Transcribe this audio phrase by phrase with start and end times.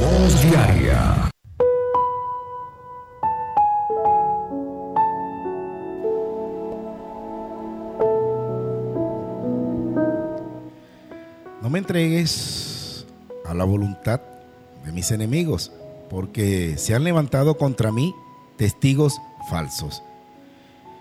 [0.00, 1.30] Voz diaria.
[11.62, 13.06] No me entregues
[13.46, 14.20] a la voluntad
[14.84, 15.72] de mis enemigos,
[16.10, 18.14] porque se han levantado contra mí
[18.56, 19.20] testigos
[19.50, 20.02] falsos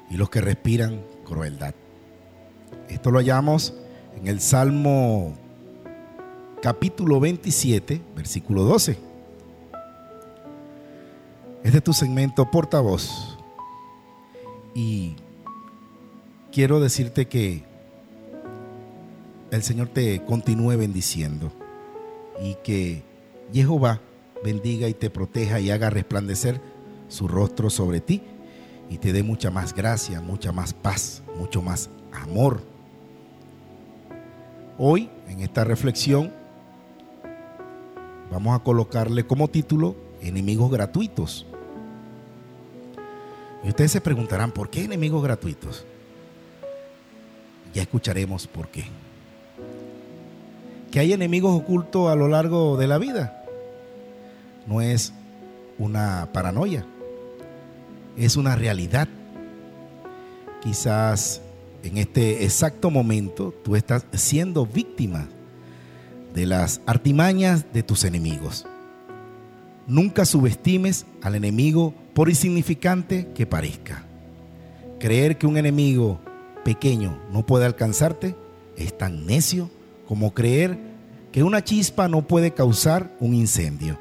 [0.09, 1.75] y los que respiran crueldad.
[2.89, 3.73] Esto lo hallamos
[4.15, 5.33] en el Salmo
[6.63, 8.97] capítulo 27, versículo 12.
[11.61, 13.37] Es de tu segmento portavoz.
[14.73, 15.17] Y
[16.53, 17.65] quiero decirte que
[19.51, 21.51] el Señor te continúe bendiciendo
[22.41, 23.03] y que
[23.51, 23.99] Jehová
[24.41, 26.61] bendiga y te proteja y haga resplandecer
[27.09, 28.21] su rostro sobre ti
[28.89, 32.61] y te dé mucha más gracia, mucha más paz, mucho más amor.
[34.77, 36.41] Hoy, en esta reflexión,
[38.33, 41.45] vamos a colocarle como título enemigos gratuitos.
[43.63, 45.85] Y ustedes se preguntarán, ¿por qué enemigos gratuitos?
[47.73, 48.85] Ya escucharemos por qué.
[50.91, 53.45] Que hay enemigos ocultos a lo largo de la vida.
[54.65, 55.13] No es
[55.77, 56.85] una paranoia,
[58.17, 59.07] es una realidad.
[60.61, 61.41] Quizás
[61.83, 65.27] en este exacto momento tú estás siendo víctima
[66.33, 68.65] de las artimañas de tus enemigos.
[69.87, 74.03] Nunca subestimes al enemigo por insignificante que parezca.
[74.99, 76.19] Creer que un enemigo
[76.63, 78.35] pequeño no puede alcanzarte
[78.77, 79.69] es tan necio
[80.07, 80.77] como creer
[81.31, 83.99] que una chispa no puede causar un incendio.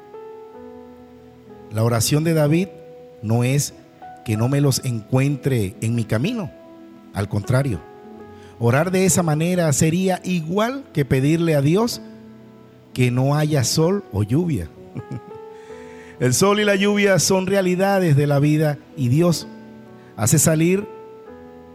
[1.71, 2.67] La oración de David
[3.21, 3.73] no es
[4.25, 6.51] que no me los encuentre en mi camino.
[7.13, 7.81] Al contrario,
[8.59, 12.01] orar de esa manera sería igual que pedirle a Dios
[12.93, 14.69] que no haya sol o lluvia.
[16.19, 19.47] El sol y la lluvia son realidades de la vida y Dios
[20.15, 20.87] hace salir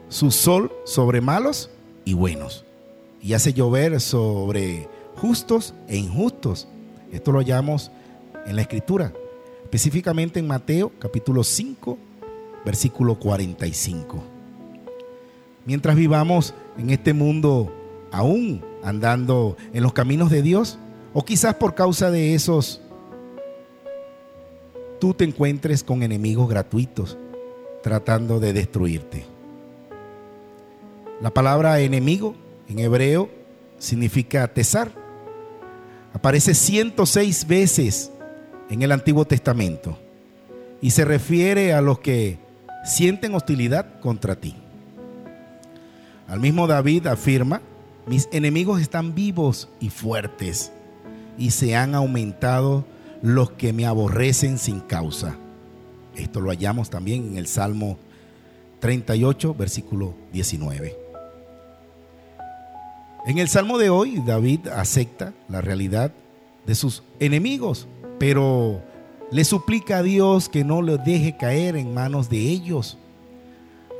[0.08, 1.70] su sol sobre malos
[2.04, 2.64] y buenos
[3.20, 6.68] y hace llover sobre justos e injustos.
[7.12, 7.90] Esto lo hallamos
[8.46, 9.12] en la escritura,
[9.64, 11.98] específicamente en Mateo capítulo 5,
[12.64, 14.22] versículo 45.
[15.66, 17.72] Mientras vivamos en este mundo
[18.12, 20.78] aún andando en los caminos de Dios,
[21.12, 22.80] o quizás por causa de esos,
[25.00, 27.16] tú te encuentres con enemigos gratuitos
[27.82, 29.24] tratando de destruirte.
[31.20, 32.34] La palabra enemigo
[32.68, 33.30] en hebreo
[33.78, 34.92] significa tesar.
[36.12, 38.10] Aparece 106 veces
[38.70, 39.98] en el Antiguo Testamento
[40.80, 42.38] y se refiere a los que
[42.84, 44.54] sienten hostilidad contra ti.
[46.26, 47.62] Al mismo David afirma,
[48.06, 50.72] mis enemigos están vivos y fuertes
[51.38, 52.84] y se han aumentado
[53.22, 55.36] los que me aborrecen sin causa.
[56.14, 57.96] Esto lo hallamos también en el Salmo
[58.80, 60.96] 38, versículo 19.
[63.26, 66.12] En el Salmo de hoy, David acepta la realidad
[66.66, 67.86] de sus enemigos,
[68.18, 68.82] pero
[69.30, 72.98] le suplica a Dios que no lo deje caer en manos de ellos.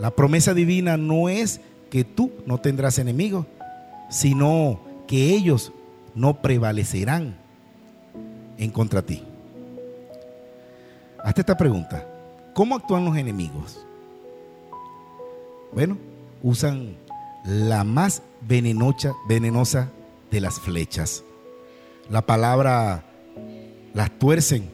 [0.00, 1.60] La promesa divina no es
[1.90, 3.46] que tú no tendrás enemigos,
[4.08, 5.72] sino que ellos
[6.14, 7.36] no prevalecerán
[8.58, 9.22] en contra ti.
[11.22, 12.06] Hazte esta pregunta.
[12.54, 13.84] ¿Cómo actúan los enemigos?
[15.72, 15.96] Bueno,
[16.42, 16.96] usan
[17.44, 19.90] la más venenosa, venenosa
[20.30, 21.22] de las flechas.
[22.10, 23.04] La palabra
[23.94, 24.70] las tuercen,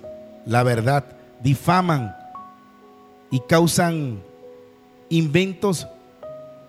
[0.47, 1.05] la verdad,
[1.43, 2.15] difaman
[3.31, 4.23] y causan
[5.09, 5.87] inventos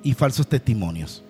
[0.04, 1.24] y falsos testimonios.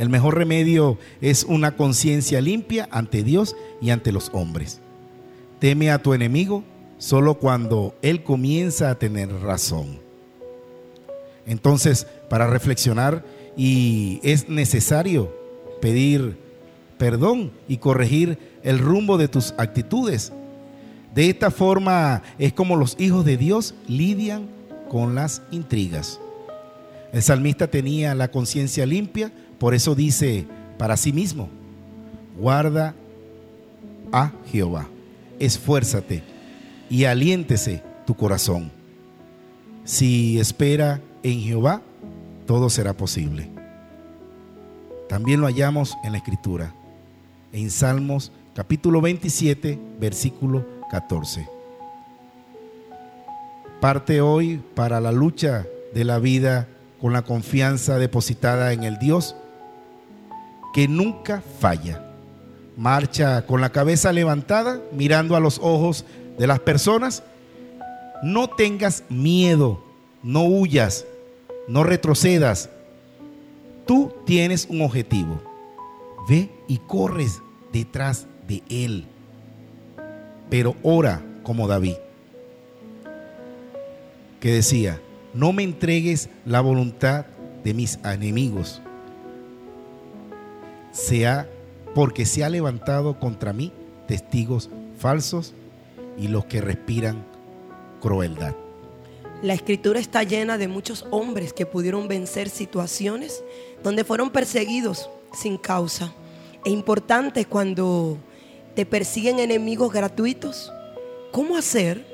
[0.00, 4.80] El mejor remedio es una conciencia limpia ante Dios y ante los hombres.
[5.58, 6.64] Teme a tu enemigo
[6.96, 9.98] solo cuando él comienza a tener razón.
[11.44, 13.26] Entonces, para reflexionar,
[13.58, 15.36] y es necesario
[15.82, 16.38] pedir
[16.96, 20.32] perdón y corregir el rumbo de tus actitudes.
[21.14, 24.48] De esta forma es como los hijos de Dios lidian
[24.88, 26.18] con las intrigas.
[27.12, 29.30] El salmista tenía la conciencia limpia
[29.60, 30.46] por eso dice
[30.78, 31.50] para sí mismo,
[32.38, 32.94] guarda
[34.10, 34.88] a Jehová,
[35.38, 36.22] esfuérzate
[36.88, 38.72] y aliéntese tu corazón.
[39.84, 41.82] Si espera en Jehová,
[42.46, 43.50] todo será posible.
[45.10, 46.72] También lo hallamos en la Escritura,
[47.52, 51.46] en Salmos capítulo 27, versículo 14.
[53.78, 56.66] Parte hoy para la lucha de la vida
[56.98, 59.36] con la confianza depositada en el Dios
[60.72, 62.06] que nunca falla.
[62.76, 66.06] marcha con la cabeza levantada, mirando a los ojos
[66.38, 67.22] de las personas.
[68.22, 69.82] No tengas miedo,
[70.22, 71.04] no huyas,
[71.68, 72.70] no retrocedas.
[73.86, 75.42] Tú tienes un objetivo.
[76.28, 77.42] Ve y corres
[77.72, 79.06] detrás de él.
[80.48, 81.96] Pero ora como David,
[84.40, 85.00] que decía,
[85.34, 87.26] no me entregues la voluntad
[87.62, 88.80] de mis enemigos,
[90.92, 91.48] sea
[91.94, 93.72] porque se ha levantado contra mí
[94.06, 95.54] testigos falsos
[96.16, 97.24] y los que respiran
[98.00, 98.54] crueldad.
[99.42, 103.42] La escritura está llena de muchos hombres que pudieron vencer situaciones
[103.82, 106.12] donde fueron perseguidos sin causa.
[106.64, 108.18] Es importante cuando
[108.74, 110.70] te persiguen enemigos gratuitos,
[111.32, 112.04] ¿cómo hacer?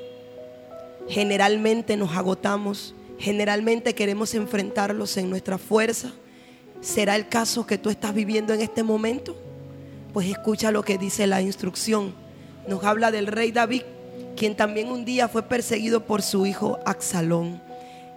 [1.09, 6.13] Generalmente nos agotamos, generalmente queremos enfrentarlos en nuestra fuerza.
[6.81, 9.35] ¿Será el caso que tú estás viviendo en este momento?
[10.13, 12.13] Pues escucha lo que dice la instrucción.
[12.67, 13.83] Nos habla del rey David,
[14.35, 17.61] quien también un día fue perseguido por su hijo Axalón,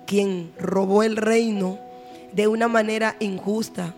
[0.06, 1.78] quien robó el reino
[2.32, 3.94] de una manera injusta.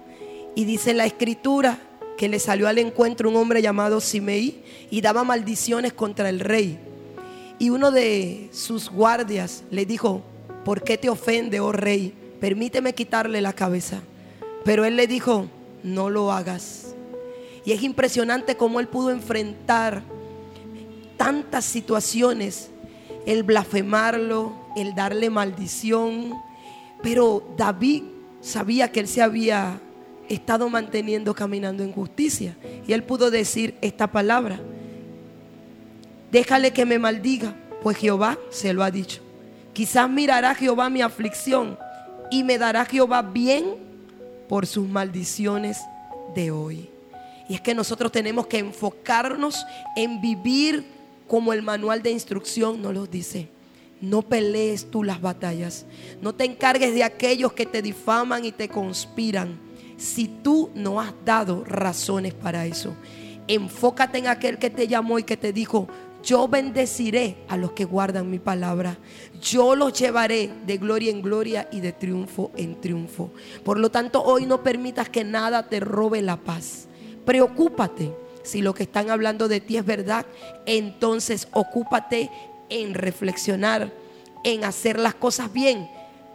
[0.54, 1.78] Y dice la escritura
[2.16, 6.78] que le salió al encuentro un hombre llamado Simeí y daba maldiciones contra el rey.
[7.58, 10.22] Y uno de sus guardias le dijo,
[10.64, 12.14] ¿por qué te ofende, oh rey?
[12.40, 14.02] Permíteme quitarle la cabeza.
[14.64, 15.46] Pero él le dijo,
[15.82, 16.94] no lo hagas.
[17.64, 20.02] Y es impresionante cómo él pudo enfrentar
[21.16, 22.70] tantas situaciones,
[23.26, 26.34] el blasfemarlo, el darle maldición.
[27.02, 28.02] Pero David
[28.40, 29.80] sabía que él se había
[30.28, 32.56] estado manteniendo caminando en justicia.
[32.86, 34.60] Y él pudo decir esta palabra.
[36.30, 39.20] Déjale que me maldiga, pues Jehová se lo ha dicho.
[39.72, 41.78] Quizás mirará Jehová mi aflicción
[42.30, 43.91] y me dará Jehová bien
[44.52, 45.80] por sus maldiciones
[46.34, 46.90] de hoy.
[47.48, 49.64] Y es que nosotros tenemos que enfocarnos
[49.96, 50.84] en vivir
[51.26, 53.48] como el manual de instrucción nos lo dice.
[54.02, 55.86] No pelees tú las batallas.
[56.20, 59.58] No te encargues de aquellos que te difaman y te conspiran
[59.96, 62.94] si tú no has dado razones para eso.
[63.48, 65.88] Enfócate en aquel que te llamó y que te dijo,
[66.22, 68.98] yo bendeciré a los que guardan mi palabra.
[69.40, 73.30] Yo los llevaré de gloria en gloria y de triunfo en triunfo.
[73.64, 76.86] Por lo tanto, hoy no permitas que nada te robe la paz.
[77.24, 78.12] Preocúpate.
[78.42, 80.26] Si lo que están hablando de ti es verdad,
[80.66, 82.28] entonces ocúpate
[82.70, 83.92] en reflexionar,
[84.42, 85.88] en hacer las cosas bien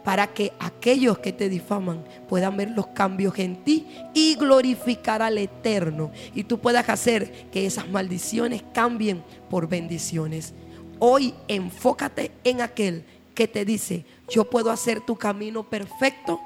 [0.08, 5.36] para que aquellos que te difaman puedan ver los cambios en ti y glorificar al
[5.36, 6.12] Eterno.
[6.34, 10.54] Y tú puedas hacer que esas maldiciones cambien por bendiciones.
[10.98, 16.40] Hoy enfócate en aquel que te dice, yo puedo hacer tu camino perfecto,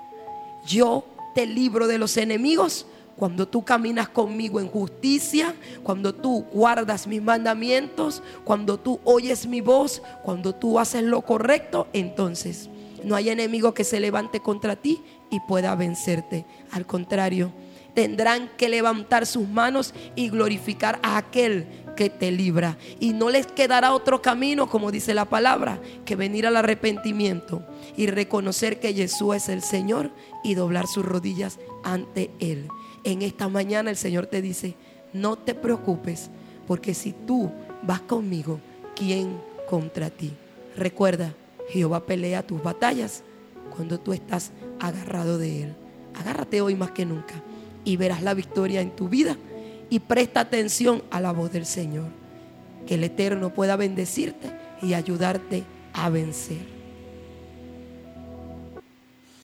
[0.66, 2.84] yo te libro de los enemigos.
[3.14, 5.54] Cuando tú caminas conmigo en justicia,
[5.84, 11.86] cuando tú guardas mis mandamientos, cuando tú oyes mi voz, cuando tú haces lo correcto,
[11.92, 12.68] entonces
[13.04, 16.44] no hay enemigo que se levante contra ti y pueda vencerte.
[16.70, 17.52] Al contrario,
[17.94, 21.66] tendrán que levantar sus manos y glorificar a aquel
[21.96, 22.78] que te libra.
[23.00, 27.62] Y no les quedará otro camino, como dice la palabra, que venir al arrepentimiento
[27.96, 30.10] y reconocer que Jesús es el Señor
[30.42, 32.68] y doblar sus rodillas ante Él.
[33.04, 34.74] En esta mañana el Señor te dice,
[35.12, 36.30] no te preocupes,
[36.66, 37.50] porque si tú
[37.82, 38.60] vas conmigo,
[38.94, 39.38] ¿quién
[39.68, 40.32] contra ti?
[40.76, 41.34] Recuerda,
[41.72, 43.22] Jehová pelea tus batallas
[43.74, 45.74] cuando tú estás agarrado de Él.
[46.14, 47.42] Agárrate hoy más que nunca
[47.82, 49.38] y verás la victoria en tu vida
[49.88, 52.08] y presta atención a la voz del Señor.
[52.86, 54.50] Que el Eterno pueda bendecirte
[54.82, 55.64] y ayudarte
[55.94, 56.81] a vencer.